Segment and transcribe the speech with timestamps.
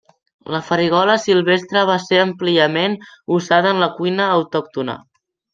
[0.53, 2.97] La farigola silvestre va ser àmpliament
[3.39, 4.99] usada en la cuina autòctona.